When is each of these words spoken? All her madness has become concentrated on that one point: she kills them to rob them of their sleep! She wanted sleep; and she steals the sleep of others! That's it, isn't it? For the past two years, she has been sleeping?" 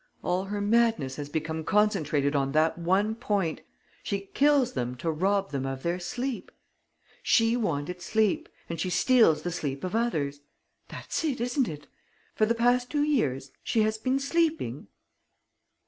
All 0.23 0.45
her 0.45 0.61
madness 0.61 1.17
has 1.17 1.29
become 1.29 1.63
concentrated 1.63 2.35
on 2.35 2.53
that 2.53 2.75
one 2.75 3.13
point: 3.13 3.61
she 4.01 4.21
kills 4.33 4.73
them 4.73 4.95
to 4.95 5.11
rob 5.11 5.51
them 5.51 5.63
of 5.63 5.83
their 5.83 5.99
sleep! 5.99 6.51
She 7.21 7.55
wanted 7.55 8.01
sleep; 8.01 8.49
and 8.67 8.79
she 8.81 8.89
steals 8.89 9.43
the 9.43 9.51
sleep 9.51 9.83
of 9.83 9.95
others! 9.95 10.41
That's 10.89 11.23
it, 11.23 11.39
isn't 11.39 11.67
it? 11.67 11.85
For 12.33 12.47
the 12.47 12.55
past 12.55 12.89
two 12.89 13.03
years, 13.03 13.51
she 13.61 13.83
has 13.83 13.99
been 13.99 14.17
sleeping?" 14.17 14.87